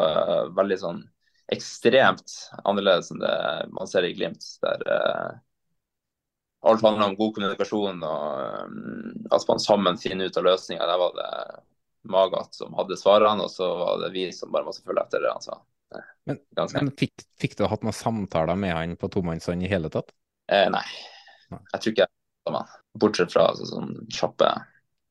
[0.58, 1.04] veldig sånn
[1.54, 3.36] ekstremt annerledes enn det
[3.74, 4.46] man ser i Glimt.
[4.64, 5.32] Der eh,
[6.70, 10.86] alt handler om god kommunikasjon og um, at man sammen finner ut av løsninga.
[10.86, 11.32] Der var det
[12.10, 15.34] Magat som hadde svarene, og så var det vi som bare måtte følge etter det
[15.34, 15.58] han sa.
[16.30, 20.14] Men, men fikk, fikk, du hatt noen samtaler med han på tomannshånd i hele tatt?
[20.50, 20.86] Eh, nei.
[21.54, 21.62] nei.
[21.74, 24.50] Jeg tror ikke jeg er med Bortsett fra altså, sånn kjappe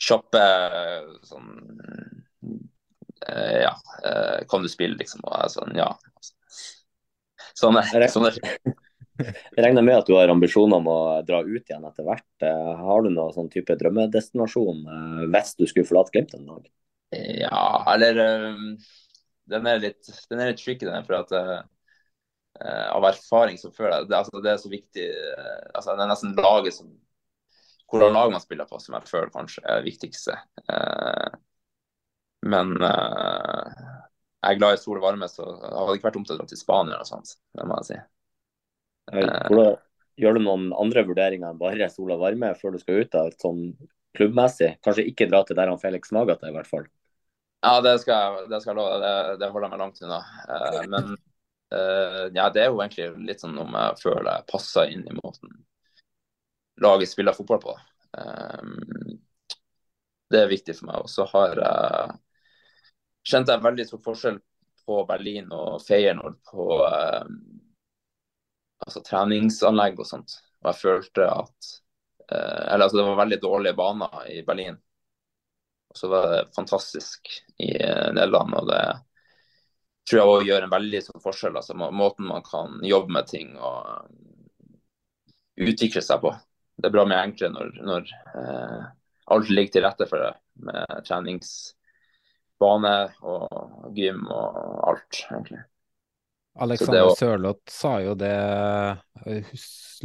[0.03, 0.43] Kjappe
[1.27, 1.49] sånn
[3.27, 3.73] eh, Ja,
[4.03, 5.23] eh, kan du spille, liksom?
[5.27, 5.89] Og jeg sånn, ja.
[7.59, 8.29] Sånn er sånn
[9.19, 12.29] Jeg regner med at du har ambisjoner om å dra ut igjen etter hvert.
[12.47, 16.69] Eh, har du noen sånn type drømmedestinasjon eh, hvis du skulle forlate Glimt en dag?
[17.19, 18.21] Ja, eller
[19.49, 21.07] den er litt, den er litt tricky, den.
[21.07, 21.63] For at uh,
[22.67, 26.11] av erfaring så føler jeg det, altså, det er så viktig uh, altså, Det er
[26.11, 26.89] nesten laget som
[27.89, 30.35] Hvordan lag man spiller på, som jeg føler kanskje er det viktigste.
[30.69, 31.31] Uh,
[32.53, 36.37] men jeg er glad i sol og varme, så jeg hadde ikke vært dumt å
[36.37, 37.33] dra til Spania eller sånt.
[37.57, 37.97] Det må jeg si.
[39.09, 39.81] Hvordan,
[40.19, 43.31] gjør du noen andre vurderinger enn bare sol og varme før du skal ut av
[43.31, 43.63] et sånn
[44.19, 44.75] klubbmessig?
[44.85, 46.87] Kanskje ikke dra til der han Felix Magata i hvert fall.
[47.65, 48.99] Ja, det skal, det skal jeg love.
[49.03, 50.21] Det, det, holder jeg meg langt unna.
[50.93, 51.17] Men
[51.75, 55.17] uh, ja, det er jo egentlig litt sånn om jeg føler jeg passer inn i
[55.19, 55.53] måten
[56.81, 57.79] laget spiller fotball på.
[58.19, 59.19] Um,
[60.31, 61.05] det er viktig for meg.
[61.05, 62.19] Og så har jeg
[63.29, 64.39] kjente jeg veldig stor forskjell
[64.89, 67.25] på Berlin og Feyenoord på uh,
[68.87, 70.39] altså treningsanlegg og sånt.
[70.63, 71.73] Og jeg følte at
[72.33, 74.79] uh, Eller altså, det var veldig dårlige baner i Berlin.
[75.89, 77.29] Og så var det fantastisk
[77.59, 78.57] i uh, Nederland.
[78.61, 78.83] Og det
[80.09, 81.59] tror jeg òg gjør en veldig sånn forskjell.
[81.61, 84.09] Altså måten man kan jobbe med ting og
[85.59, 86.33] utvikle seg på.
[86.79, 88.13] Det er bra mye enklere når, når
[89.35, 90.33] alt ligger til rette for det
[90.69, 92.95] med treningsbane
[93.27, 95.65] og gym og alt, egentlig.
[96.59, 97.17] Alexander var...
[97.19, 99.45] Sørloth sa jo det Jeg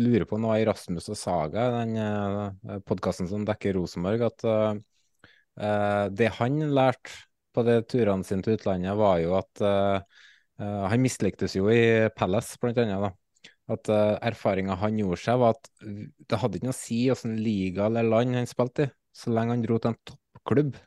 [0.04, 6.10] lurer på noe i Rasmus og Saga, den uh, podkasten som dekker Rosenborg, at uh,
[6.14, 7.14] det han lærte
[7.54, 10.22] på de turene sine til utlandet, var jo at uh,
[10.60, 13.08] Han mislyktes jo i Palace, blant annet.
[13.08, 13.52] da.
[13.74, 17.38] At uh, erfaringa han gjorde seg, var at det hadde ikke noe å si hvilken
[17.42, 20.78] liga eller land han spilte i, så lenge han dro til en toppklubb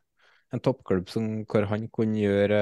[0.55, 2.61] en toppklubb som, hvor han kunne gjøre,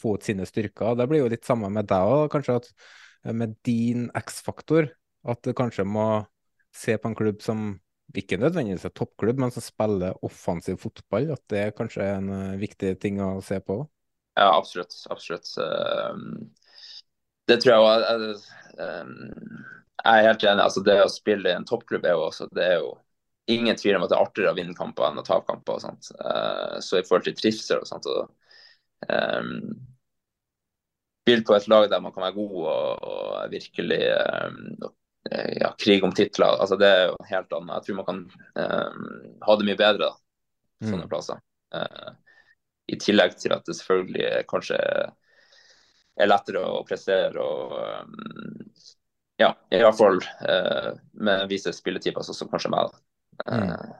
[0.00, 0.96] få ut sine styrker.
[0.96, 4.90] Det blir jo litt samme med deg òg, kanskje at uh, med din X-faktor,
[5.28, 6.24] at du kanskje må
[6.76, 7.74] se på en klubb som
[8.16, 11.30] ikke nødvendigvis er toppklubb, men som spiller offensiv fotball.
[11.34, 13.82] At det kanskje er en uh, viktig ting å se på?
[14.38, 14.96] Ja, absolutt.
[15.12, 15.50] Absolutt.
[15.58, 16.16] Uh,
[17.50, 18.48] det tror jeg òg.
[18.80, 19.12] Uh,
[20.00, 20.64] jeg er helt enig.
[20.64, 22.94] Altså, det å spille i en toppklubb er jo også det er jo
[23.50, 25.78] ingen tvil om at det er artigere å vinne kamper enn å tape kamper.
[25.78, 26.10] og sånt.
[26.86, 28.30] Så i forhold til trivsel og sånt og,
[31.20, 33.98] Spilt på et lag der man kan være god og, og virkelig
[34.46, 34.60] um,
[35.28, 37.74] ja, krig om titler, altså det er jo helt annet.
[37.76, 38.20] Jeg tror man kan
[38.62, 39.00] eh,
[39.46, 40.14] ha det mye bedre da,
[40.86, 41.10] sånne mm.
[41.10, 41.42] plasser.
[41.76, 42.12] Eh,
[42.94, 44.78] I tillegg til at det selvfølgelig kanskje
[46.20, 48.16] er lettere å prestere og um,
[49.40, 50.90] ja, i hvert fall eh,
[51.24, 52.90] med visse spilletyper sånn som kanskje meg.
[52.90, 53.54] da.
[53.54, 53.70] Mm.
[53.70, 53.94] Eh,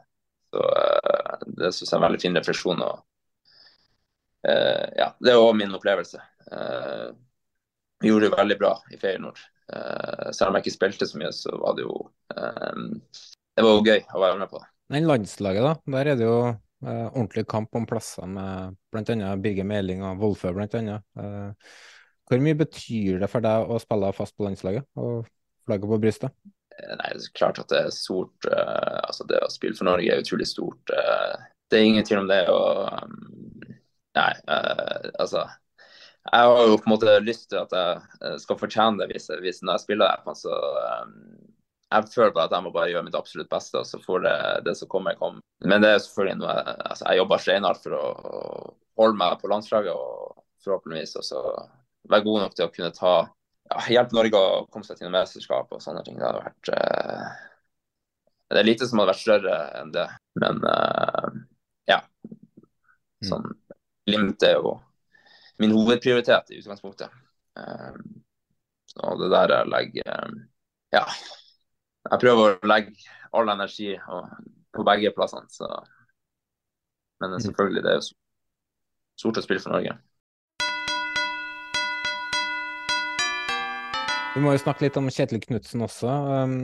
[0.52, 2.82] så eh, det syns jeg er en veldig fin refleksjon.
[2.84, 3.06] Og,
[4.40, 6.20] ja, det er òg min opplevelse.
[8.00, 9.40] Vi gjorde det veldig bra i Feyenoord.
[9.70, 11.94] Uh, selv om jeg ikke spilte så mye, så var det jo
[12.30, 14.62] Det var jo gøy å være med på.
[14.90, 15.72] Men landslaget, da.
[15.96, 16.36] Der er det jo
[16.80, 19.34] ordentlig kamp om plasser med bl.a.
[19.36, 20.94] Birger Meling og Wolfø bl.a.
[22.24, 25.28] hvor mye betyr det for deg å spille fast på landslaget og
[25.68, 26.32] flagget på brystet?
[26.80, 28.48] Nei, det er klart at det er stort.
[28.48, 30.80] Altså Det å spille for Norge er utrolig stort.
[31.70, 32.40] Det er ingen tvil om det.
[32.50, 33.74] Og um,
[34.18, 34.32] nei,
[35.20, 35.44] altså
[36.28, 39.62] jeg har jo på en måte lyst til at jeg skal fortjene det hvis, hvis
[39.64, 40.34] når jeg spiller der.
[40.36, 41.14] Så um,
[41.90, 44.36] jeg føler bare at jeg må bare gjøre mitt absolutt beste, og så får det,
[44.68, 45.40] det som kommer, komme.
[45.64, 48.04] Men det er selvfølgelig noe jeg, altså, jeg jobber steinhardt for å,
[49.00, 51.38] holde meg på landslaget og forhåpentligvis også
[52.12, 55.14] være god nok til å kunne ta ja, hjelpe Norge å komme seg til noe
[55.14, 56.18] mesterskap og sånne ting.
[56.20, 57.30] Det hadde vært uh,
[58.50, 60.04] Det er lite som hadde vært større enn det,
[60.42, 61.40] men uh,
[61.88, 62.02] ja.
[62.28, 63.30] Mm.
[63.30, 63.48] Sånn
[64.10, 64.74] Glimt er jo
[65.60, 67.12] min hovedprioritet i utgangspunktet.
[67.58, 67.96] Uh,
[68.90, 70.36] så det der jeg legger
[70.92, 71.04] Ja.
[72.10, 72.96] Jeg prøver å legge
[73.36, 73.92] all energi
[74.74, 75.68] på begge plassene, så
[77.20, 77.40] Men mm.
[77.44, 78.06] selvfølgelig, det er jo
[79.20, 79.92] stort å spille for Norge.
[84.34, 86.08] Vi må jo snakke litt om Kjetil Knutsen også.
[86.08, 86.54] Um,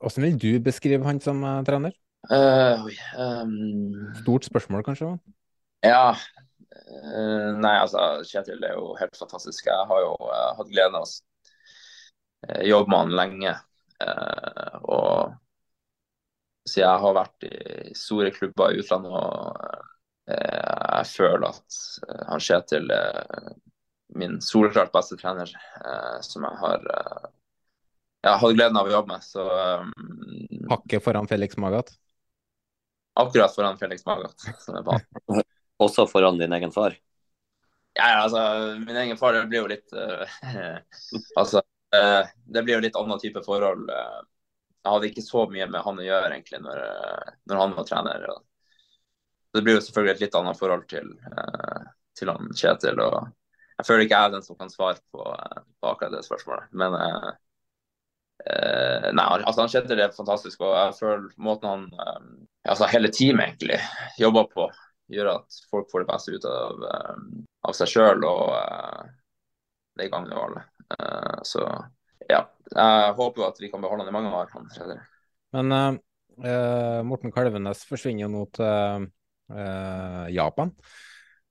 [0.00, 1.92] hvordan vil du beskrive han som uh, trener?
[2.30, 2.86] Uh,
[3.20, 4.14] um...
[4.22, 5.12] Stort spørsmål, kanskje?
[5.84, 6.14] Ja.
[6.74, 9.66] Uh, nei, altså, Kjetil er jo helt fantastisk.
[9.68, 13.56] Jeg har jo uh, hatt gleden av å uh, jobbe med han lenge.
[14.02, 15.36] Uh, og
[16.66, 19.84] så jeg har vært i store klubber i utlandet og
[20.26, 21.76] jeg føler at
[22.26, 23.52] han Kjetil er
[24.18, 25.52] min soleklart beste trener
[26.26, 26.88] som jeg har
[28.26, 29.22] jeg har hatt gleden av å jobbe med.
[29.22, 29.92] Så, um,
[30.72, 31.94] Hakket foran Felix Magath?
[33.16, 34.34] Akkurat foran Felix Magat.
[35.82, 36.96] Også foran din egen far?
[37.96, 38.40] Ja, altså,
[38.86, 40.24] min egen far det blir jo litt uh,
[41.40, 41.62] Altså,
[41.96, 43.88] uh, det blir jo litt annen type forhold.
[43.88, 44.20] Uh,
[44.84, 46.82] jeg hadde ikke så mye med han å gjøre egentlig når,
[47.48, 48.28] når han var trener.
[48.34, 48.44] Og,
[49.56, 51.08] det blir jo selvfølgelig et litt annet forhold til,
[52.18, 53.00] til han Kjetil.
[53.00, 53.30] og
[53.80, 56.70] Jeg føler ikke jeg er den som kan svare på, på akkurat det spørsmålet.
[56.76, 56.96] Men
[58.46, 61.86] Uh, nei, altså Han Kjetil er fantastisk, og jeg føler måten han
[62.68, 63.78] altså hele teamet egentlig
[64.20, 64.66] jobber på,
[65.12, 67.28] gjør at folk får det beste ut av, um,
[67.68, 69.04] av seg sjøl, og uh,
[69.98, 70.64] det gagner jo alle.
[70.96, 71.66] Uh, så
[72.26, 72.42] ja,
[72.72, 74.50] jeg håper jo at vi kan beholde han i mange år.
[75.56, 76.00] Men
[77.06, 79.06] Morten Kalvenes forsvinner jo nå til
[80.34, 80.72] Japan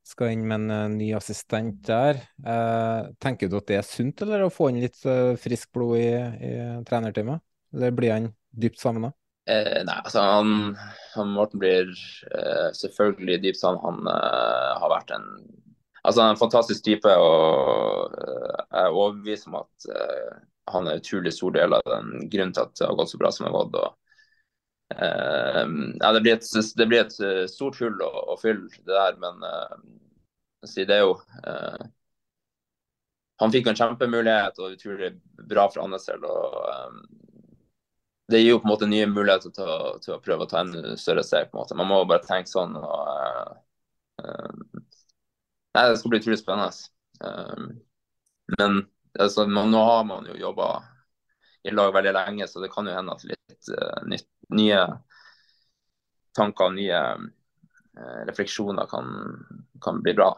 [0.05, 2.21] skal inn med en uh, ny assistent der.
[2.45, 5.97] Uh, tenker du at det er sunt, eller å få inn litt uh, friskt blod
[5.99, 6.51] i, i
[6.85, 7.41] trenerteamet?
[7.75, 9.11] Eller blir han dypt savna?
[9.45, 10.77] Eh, nei, altså han,
[11.13, 11.91] han Morten blir
[12.77, 13.77] selvfølgelig dypt sånn.
[13.83, 15.27] Han har vært en,
[16.03, 19.89] altså, en fantastisk type, og jeg er overbevist om at
[20.73, 23.31] han er utrolig stor del av den grunnen til at det har gått så bra
[23.31, 23.79] som det har gått.
[23.83, 24.01] og
[24.93, 25.65] Uh,
[25.97, 26.45] ja, det, blir et,
[26.77, 29.17] det blir et stort hull å, å, fylle, det der.
[29.17, 29.41] Men
[30.69, 31.15] si det er jo
[33.41, 35.09] Han fikk en kjempemulighet og utrolig
[35.49, 36.23] bra for hans del.
[38.31, 40.63] Det gir jo på en måte nye muligheter til å, til å prøve å ta
[40.63, 41.51] enda større steg.
[41.51, 41.77] på en måte.
[41.77, 42.73] Man må bare tenke sånn.
[42.79, 43.61] og
[45.75, 46.71] Nei, Det skal bli utrolig spennende.
[48.57, 48.85] men
[49.19, 50.69] altså, nå har man jo jobba
[51.63, 53.69] i lag veldig lenge, så det kan jo hende at litt
[54.05, 54.81] nytt nye
[56.35, 59.09] tanker og nye uh, refleksjoner kan,
[59.81, 60.29] kan, bli bra.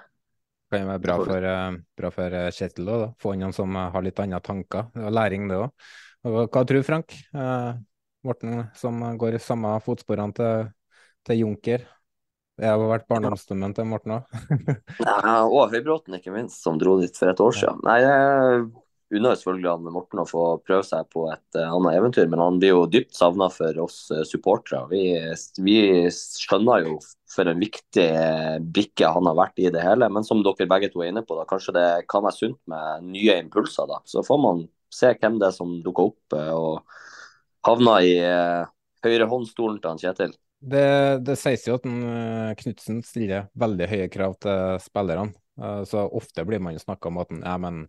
[0.68, 3.76] Det kan jo være bra for, uh, bra for Kjetil å få inn noen som
[3.76, 4.88] har litt andre tanker.
[4.96, 5.90] og Læring, det òg.
[6.26, 7.14] Hva tror du, Frank?
[8.26, 10.72] Morten som går i samme fotsporene til,
[11.28, 11.86] til Junker.
[12.58, 14.38] Jeg har vært barndomsdommen til Morten òg.
[15.54, 17.84] og Høybråten, ikke minst, som dro dit for et år siden.
[17.86, 18.64] Nei, jeg
[19.14, 22.58] unner selvfølgelig han Morten å få prøve seg på et uh, annet eventyr, men han
[22.60, 24.82] blir jo dypt savna for oss uh, supportere.
[24.90, 25.04] Vi,
[25.64, 25.78] vi,
[26.12, 26.98] skjønner jo
[27.32, 28.08] for en viktig
[28.74, 30.10] brikke han har vært i det hele.
[30.12, 33.08] Men som dere begge to er inne på, da, kanskje det kan være sunt med
[33.14, 33.88] nye impulser.
[33.88, 34.02] da.
[34.10, 36.82] Så får man se hvem det er som dukker opp og
[37.68, 38.70] havner i uh,
[39.06, 40.36] høyrehåndstolen til han Kjetil.
[40.58, 40.88] Det,
[41.22, 41.86] det sies jo at
[42.62, 45.36] Knutsen stiller veldig høye krav til spillerne.
[45.86, 47.84] Så ofte blir man jo snakka om at ja, men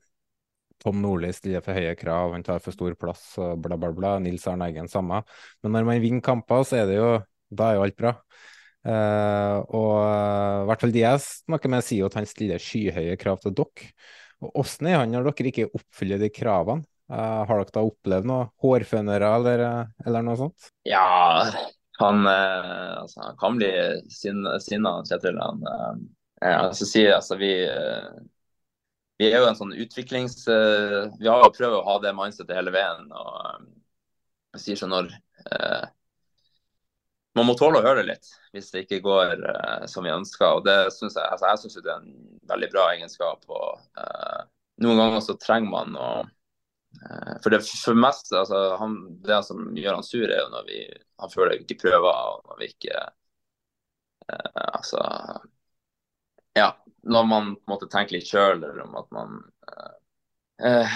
[0.83, 4.13] Tom Nordli stiller for høye krav, han tar for stor plass bla, bla, bla.
[4.21, 5.23] Nils Arne Eggen samme.
[5.65, 7.09] Men når man vinner kamper, så er det jo
[7.49, 8.13] Da er jo alt bra.
[8.85, 13.41] Og i hvert fall de jeg snakker med, sier jo at han stiller skyhøye krav
[13.43, 13.93] til dere.
[14.43, 16.87] Hvordan er han når dere ikke oppfyller de kravene?
[17.09, 19.63] Uh, har dere da opplevd noe hårfønere eller,
[20.05, 20.73] eller noe sånt?
[20.89, 21.49] Ja,
[21.99, 23.71] han, altså, han kan bli
[24.13, 24.59] sinna,
[25.09, 25.41] Kjetil.
[25.41, 25.65] Han,
[26.45, 27.55] altså, si, altså, vi
[29.19, 30.45] vi er jo en sånn utviklings...
[30.47, 33.09] Uh, vi har jo prøvd å ha det mindsetet hele veien.
[33.11, 33.65] og
[34.55, 35.89] jeg sier sånn når uh,
[37.39, 40.59] Man må tåle å høre det litt hvis det ikke går uh, som vi ønsker.
[40.59, 43.47] og det synes Jeg altså jeg synes det er en veldig bra egenskap.
[43.49, 44.03] og
[44.83, 46.11] Noen ganger så trenger man å
[47.45, 48.95] For det for mest, altså, han,
[49.27, 50.79] det som gjør han sur, er jo når vi,
[51.21, 52.09] han føler vi ikke prøver.
[52.33, 53.03] og når vi ikke
[54.73, 55.03] altså
[56.57, 56.73] Ja,
[57.03, 59.95] når man på en måte tenker litt sjøl, eller om at man uh,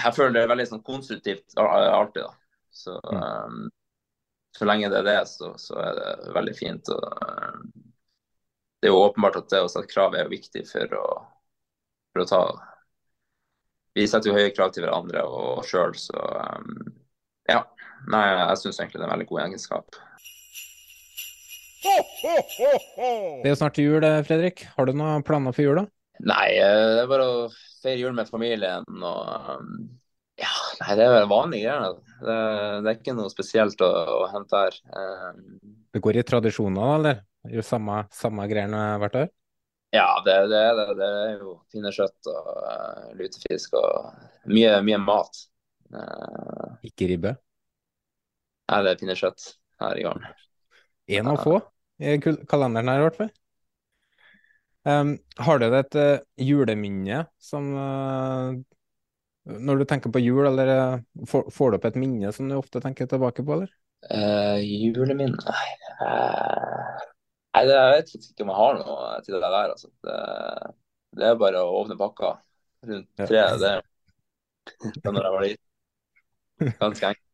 [0.03, 2.33] Jeg føler det er veldig sånn konstruktivt alltid, da.
[2.73, 3.69] Så, um,
[4.53, 6.91] så lenge det er det, så, så er det veldig fint.
[6.93, 7.83] Og, uh,
[8.83, 11.07] det er jo åpenbart at det å sette krav er viktig for å,
[12.13, 12.43] for å ta
[13.95, 16.73] Vi setter jo høye krav til hverandre og sjøl, så um,
[17.49, 17.61] ja.
[18.11, 19.99] Nei, jeg syns egentlig det er en veldig god egenskap.
[21.83, 24.65] Det er jo snart jul, eh, Fredrik.
[24.75, 25.85] Har du noen planer for jula?
[26.23, 27.37] Nei, eh, det er bare å
[27.83, 29.71] feire jul med familien og um,
[30.83, 31.95] nei, det er vanlige greier.
[32.23, 32.33] Det,
[32.83, 33.91] det, er ikke noe spesielt å,
[34.23, 34.77] å hente her.
[34.91, 35.39] Um,
[35.93, 37.23] det går i tradisjoner, eller?
[37.51, 39.31] Gjør samme, samme greiene hvert år?
[39.93, 40.85] Ja, det, det, det.
[40.97, 45.43] Det er jo pinnekjøtt og uh, lutefisk og mye, mye mat.
[45.93, 47.35] Uh, ikke ribbe?
[48.71, 49.47] Nei, det er pinnekjøtt
[49.83, 50.27] her i gården.
[51.19, 51.59] En av få
[52.01, 53.33] i kalenderen her, i hvert fall.
[54.83, 57.69] Um, har du et uh, juleminne som
[59.43, 62.55] Når du tenker på jul, eller uh, får, får, du opp et minne som du
[62.55, 63.71] ofte tenker tilbake på, eller?
[64.59, 65.67] juleminne Nei.
[67.55, 69.73] nei, det, jeg vet ikke om jeg har noe til det der.
[69.75, 69.91] Altså.
[70.03, 70.17] Det,
[71.19, 72.33] det er bare å åpne pakka
[72.89, 73.43] rundt tre.
[73.43, 73.51] Ja.
[73.59, 76.73] Det er når jeg var liten.
[76.79, 77.29] Ganske enkelt.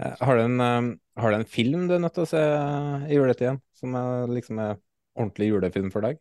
[0.24, 3.58] Har du, en, har du en film du er nødt til å se i juletiden,
[3.76, 4.78] som er, liksom er
[5.12, 6.16] ordentlig julefilm for deg?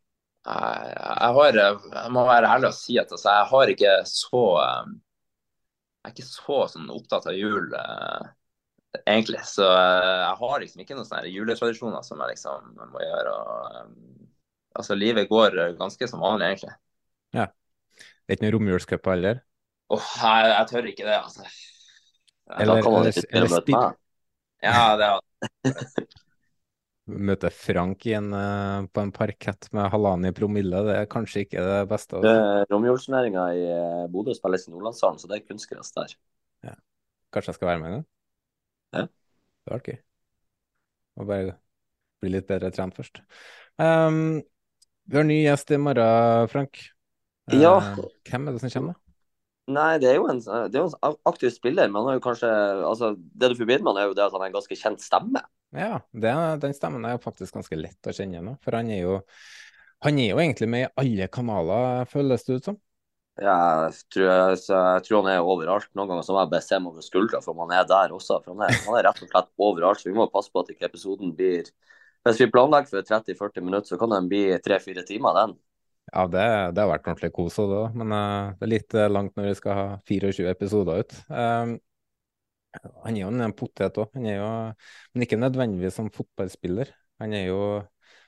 [0.47, 6.07] Jeg, har, jeg må være ærlig og si at altså, jeg har ikke så Jeg
[6.07, 8.29] er ikke så sånn, opptatt av jul, uh,
[9.03, 9.41] egentlig.
[9.45, 13.33] Så uh, jeg har liksom ikke noen sånne juletradisjoner som jeg liksom må gjøre.
[13.35, 14.29] Og, um,
[14.79, 16.71] altså, livet går ganske som vanlig, egentlig.
[17.35, 17.49] Ja.
[17.99, 19.43] Det er ikke noen romjulscup heller?
[19.91, 21.51] Oh, jeg, jeg, tør ikke det, altså.
[22.55, 23.91] Eller, eller, eller spill.
[24.63, 26.25] Ja, det er
[27.09, 31.63] møte Frank en, uh, på en parkett med halvannen i promille, det er kanskje ikke
[31.65, 32.21] det beste.
[32.69, 36.13] Romjulsturneringa i uh, Bodø spilles i Nordlandshallen, så det er kunstgress der.
[36.67, 36.75] Ja.
[37.33, 38.05] Kanskje jeg skal være med en gang?
[38.95, 39.03] Ja.
[39.09, 39.99] Det var gøy.
[41.19, 41.57] Må bare
[42.19, 43.21] bli litt bedre trent først.
[43.79, 44.39] Um,
[45.09, 46.81] vi har ny gjest i morgen, Frank.
[47.51, 47.75] Uh, ja.
[48.29, 49.09] Hvem er det som kommer, da?
[49.69, 52.49] Nei, det er jo en, det er en aktiv spiller, men han er jo kanskje
[52.89, 55.03] altså, Det du forbinder med han, er jo det at han er en ganske kjent
[55.03, 55.43] stemme.
[55.75, 58.55] Ja, det, den stemmen er jo faktisk ganske lett å kjenne nå.
[58.65, 59.19] For han er jo
[60.05, 62.77] han er jo egentlig med i alle kanaler, føles det ut som.
[63.39, 65.87] Ja, jeg tror, jeg, tror, han er overalt.
[65.95, 68.39] Noen ganger så må jeg bare se meg over skuldra for han er der også.
[68.43, 70.01] For han er, han er, rett og slett overalt.
[70.01, 71.67] Så vi må passe på at ikke episoden blir
[72.27, 75.53] Hvis vi planlegger for 30-40 minutter, så kan den bli 3-4 timer, den.
[76.09, 79.37] Ja, det, det, har vært ordentlig kos òg, men uh, det er litt uh, langt
[79.37, 81.15] når vi skal ha 24 episoder ut.
[81.29, 81.77] Um,
[83.03, 86.91] han er jo en potet òg, men ikke nødvendigvis som fotballspiller.
[87.23, 87.63] Han er jo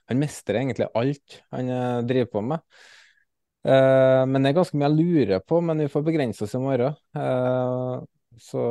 [0.09, 2.59] Han mestrer egentlig alt han uh, driver på med.
[3.63, 6.97] men det er ganske mye jeg lurer på, men vi får begrense oss i morgen.
[8.41, 8.63] så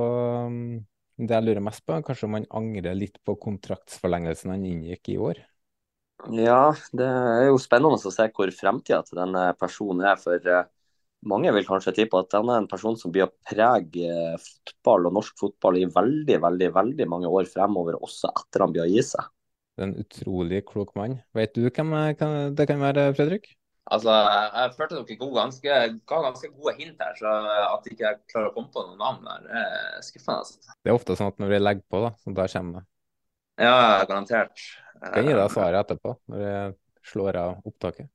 [0.50, 0.82] um,
[1.20, 5.12] det jeg lurer mest på, er kanskje om han angrer litt på kontraktsforlengelsen han inngikk
[5.12, 5.40] i år.
[6.36, 10.20] Ja, det er jo spennende å se hvor fremtida til denne personen er.
[10.20, 10.68] For eh,
[11.28, 15.16] mange vil kanskje tippe at han er en person som blir å prege fotball og
[15.18, 19.04] norsk fotball i veldig, veldig, veldig mange år fremover, også etter han blir å gi
[19.12, 19.28] seg.
[19.76, 21.18] Det er en utrolig klok mann.
[21.36, 21.94] Vet du hvem
[22.56, 23.50] det kan være, Fredrik?
[23.90, 25.76] Altså, Jeg følte dere ga ganske,
[26.12, 27.32] ga ganske gode hint her, så
[27.64, 30.44] at jeg ikke klarer å komme på noen navn der, er skuffende.
[30.44, 30.76] Altså.
[30.78, 32.86] Det er ofte sånn at når vi legger på, da, så da kommer det.
[33.60, 33.74] Ja,
[34.08, 34.66] garantert.
[35.00, 36.76] Jeg kan gi deg svaret etterpå, når jeg
[37.10, 38.08] slår av opptaket.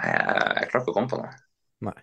[0.00, 1.36] Jeg, jeg klarer ikke å komme på noe.
[1.86, 1.98] Nei.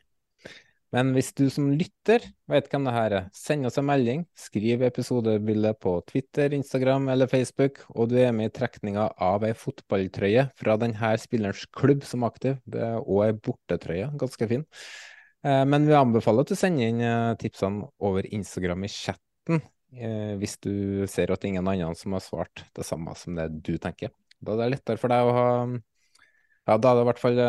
[0.95, 4.23] Men hvis du som lytter vet hvem det her er, send oss en melding.
[4.37, 9.53] Skriv episodebildet på Twitter, Instagram eller Facebook, og du er med i trekninga av ei
[9.53, 12.57] fotballtrøye fra denne spillerens klubb som aktiv.
[12.65, 14.65] Det er òg ei bortetrøye, ganske fin.
[15.45, 19.61] Eh, men vi anbefaler at du sender inn eh, tipsene over Instagram i chatten
[19.95, 23.77] eh, hvis du ser at ingen andre som har svart det samme som det du
[23.79, 24.11] tenker.
[24.41, 25.47] Da er det lettere for deg å ha
[26.67, 27.39] Ja, da er det i hvert fall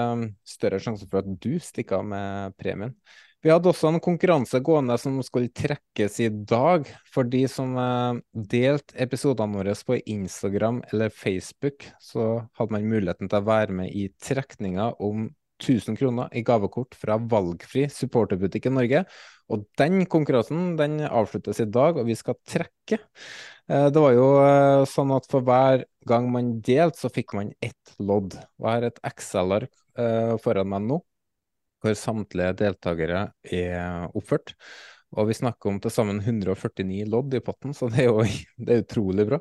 [0.49, 2.95] større sjanse for at du stikker av med premien.
[3.41, 6.85] Vi hadde også en konkurranse gående som skulle trekkes i dag.
[7.09, 8.19] For de som eh,
[8.53, 13.97] delte episodene våre på Instagram eller Facebook, så hadde man muligheten til å være med
[13.97, 15.31] i trekninga om
[15.61, 19.05] 1000 kroner i gavekort fra valgfri supporterbutikk i Norge.
[19.49, 23.01] Og den konkurransen den avsluttes i dag, og vi skal trekke.
[23.73, 27.55] Eh, det var jo eh, sånn at for hver gang man delte, så fikk man
[27.65, 28.37] ett lodd.
[28.61, 29.73] Og jeg har et Excel-ark
[30.41, 30.97] foran meg nå,
[31.81, 34.55] hvor samtlige deltakere er oppført.
[35.19, 38.25] Og vi snakker om til sammen 149 lodd i potten, så det er jo
[38.65, 39.41] det er utrolig bra.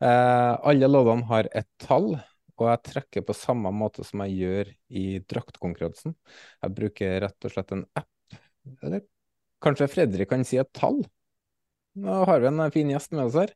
[0.00, 2.16] alle loddene har et tall.
[2.56, 6.14] og jeg trekker på samme måte som jeg gjør i draktkonkurransen.
[6.62, 8.38] Jeg bruker rett og slett en app,
[8.82, 9.02] eller
[9.64, 11.02] kanskje Fredrik kan si et tall?
[11.94, 13.50] Nå har vi en fin gjest med oss her.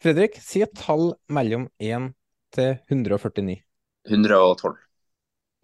[0.00, 2.10] Fredrik, si et tall mellom 1
[2.56, 3.56] til 149.
[4.08, 4.76] 112.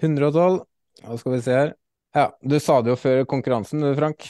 [0.03, 0.59] 112,
[1.05, 1.75] hva skal vi se her.
[2.13, 4.27] Ja, du sa det jo før konkurransen, Frank.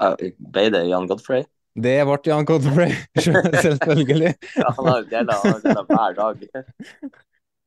[0.00, 0.22] Frank.
[0.52, 1.44] Ble det Jan Godfrey?
[1.72, 2.94] Det ble Jan Godfrey,
[3.66, 4.32] selvfølgelig.
[4.56, 6.42] ja, han har delt hver dag.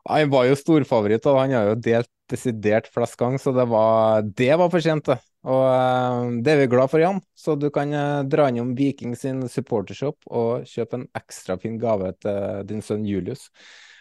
[0.06, 4.26] Han var jo storfavoritt, og han har jo delt desidert flest ganger, så det var,
[4.26, 5.18] det var for sent, det.
[5.45, 7.22] Og uh, det er vi glad for, Jan.
[7.38, 12.14] Så du kan uh, dra innom Viking sin supportershop og kjøpe en ekstra fin gave
[12.22, 13.51] til din sønn Julius.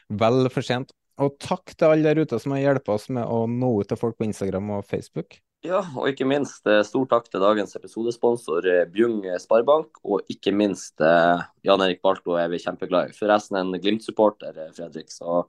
[0.09, 0.93] Vel for sent.
[1.23, 3.99] Og takk til alle der ute som har hjulpet oss med å nå ut til
[4.01, 5.39] folk på Instagram og Facebook.
[5.65, 9.97] Ja, og ikke minst eh, stor takk til dagens episodesponsor eh, Bjung Sparebank.
[10.05, 13.17] Og ikke minst eh, Jan Erik Balto er vi kjempeglad i.
[13.17, 15.09] Forresten en Glimt-supporter, Fredrik.
[15.15, 15.47] Så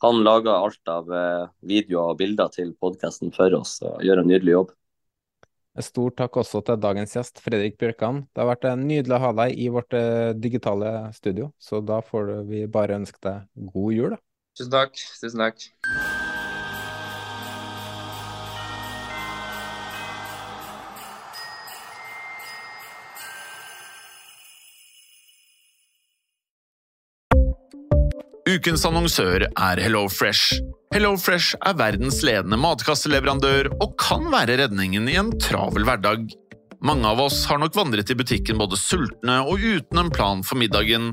[0.00, 1.10] han lager alt av
[1.60, 4.72] videoer og bilder til podkasten for oss og gjør en nydelig jobb.
[5.84, 8.22] Stor takk også til dagens gjest, Fredrik Bjørkan.
[8.32, 9.94] Det har vært nydelig å ha deg i vårt
[10.40, 14.16] digitale studio, så da får vi bare ønske deg god jul.
[14.16, 14.22] da.
[14.58, 14.96] Tusen takk.
[15.20, 15.68] Tusen takk.
[28.48, 30.58] Ukens annonsør er HelloFresh.
[30.90, 36.26] HelloFresh er verdens ledende matkasseleverandør og kan være redningen i en travel hverdag.
[36.82, 40.58] Mange av oss har nok vandret i butikken både sultne og uten en plan for
[40.58, 41.12] middagen,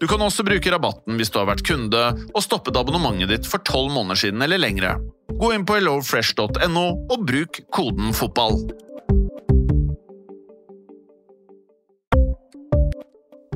[0.00, 3.64] Du kan også bruke rabatten hvis du har vært kunde og stoppet abonnementet ditt for
[3.64, 4.96] tolv måneder siden eller lengre.
[5.36, 8.60] Gå inn på hellofresh.no og bruk koden FOTBALL.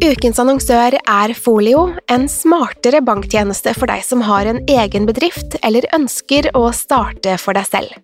[0.00, 5.84] Ukens annonsør er Folio, en smartere banktjeneste for deg som har en egen bedrift eller
[5.92, 7.98] ønsker å starte for deg selv.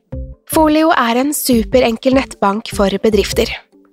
[0.53, 3.49] Folio er en superenkel nettbank for bedrifter.